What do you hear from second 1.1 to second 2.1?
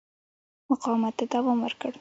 ته دوام ورکړ.